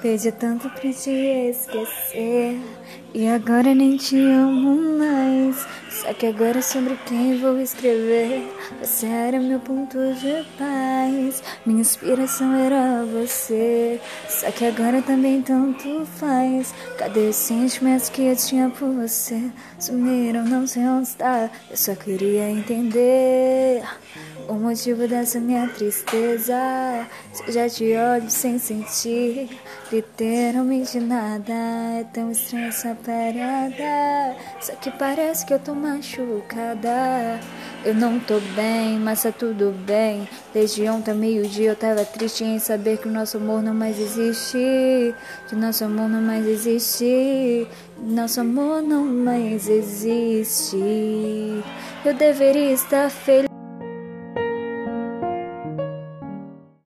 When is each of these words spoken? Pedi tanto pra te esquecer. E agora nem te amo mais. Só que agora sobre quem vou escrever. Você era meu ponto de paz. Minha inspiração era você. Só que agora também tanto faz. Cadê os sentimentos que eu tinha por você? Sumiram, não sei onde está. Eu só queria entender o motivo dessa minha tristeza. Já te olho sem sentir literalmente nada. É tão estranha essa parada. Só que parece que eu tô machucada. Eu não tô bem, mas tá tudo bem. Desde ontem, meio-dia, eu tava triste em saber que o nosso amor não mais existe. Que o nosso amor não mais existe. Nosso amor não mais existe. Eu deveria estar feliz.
Pedi 0.00 0.30
tanto 0.30 0.70
pra 0.70 0.92
te 0.92 1.10
esquecer. 1.50 2.56
E 3.12 3.26
agora 3.26 3.74
nem 3.74 3.96
te 3.96 4.16
amo 4.16 4.96
mais. 4.96 5.66
Só 5.90 6.12
que 6.14 6.26
agora 6.26 6.62
sobre 6.62 6.96
quem 7.04 7.36
vou 7.38 7.58
escrever. 7.60 8.46
Você 8.80 9.06
era 9.06 9.40
meu 9.40 9.58
ponto 9.58 9.98
de 10.14 10.46
paz. 10.56 11.42
Minha 11.66 11.80
inspiração 11.80 12.54
era 12.54 13.04
você. 13.06 14.00
Só 14.28 14.52
que 14.52 14.66
agora 14.66 15.02
também 15.02 15.42
tanto 15.42 16.06
faz. 16.06 16.72
Cadê 16.96 17.28
os 17.30 17.36
sentimentos 17.36 18.08
que 18.08 18.22
eu 18.22 18.36
tinha 18.36 18.70
por 18.70 18.92
você? 18.92 19.50
Sumiram, 19.80 20.44
não 20.44 20.64
sei 20.64 20.86
onde 20.86 21.08
está. 21.08 21.50
Eu 21.68 21.76
só 21.76 21.96
queria 21.96 22.48
entender 22.48 23.82
o 24.48 24.54
motivo 24.54 25.06
dessa 25.06 25.38
minha 25.38 25.68
tristeza. 25.68 27.06
Já 27.48 27.68
te 27.68 27.94
olho 27.94 28.30
sem 28.30 28.58
sentir 28.58 29.48
literalmente 29.92 30.98
nada. 30.98 31.52
É 31.52 32.04
tão 32.12 32.30
estranha 32.32 32.68
essa 32.68 32.96
parada. 33.04 34.36
Só 34.60 34.72
que 34.76 34.90
parece 34.90 35.44
que 35.44 35.52
eu 35.52 35.58
tô 35.58 35.74
machucada. 35.74 37.38
Eu 37.84 37.94
não 37.94 38.18
tô 38.18 38.40
bem, 38.56 38.98
mas 38.98 39.22
tá 39.22 39.30
tudo 39.30 39.70
bem. 39.86 40.26
Desde 40.52 40.88
ontem, 40.88 41.14
meio-dia, 41.14 41.70
eu 41.70 41.76
tava 41.76 42.04
triste 42.04 42.42
em 42.42 42.58
saber 42.58 42.98
que 42.98 43.06
o 43.08 43.12
nosso 43.12 43.36
amor 43.36 43.62
não 43.62 43.74
mais 43.74 43.98
existe. 44.00 45.14
Que 45.46 45.54
o 45.54 45.58
nosso 45.58 45.84
amor 45.84 46.08
não 46.08 46.22
mais 46.22 46.46
existe. 46.46 47.66
Nosso 48.00 48.40
amor 48.40 48.82
não 48.82 49.04
mais 49.04 49.68
existe. 49.68 50.76
Eu 52.04 52.14
deveria 52.14 52.72
estar 52.72 53.10
feliz. 53.10 53.57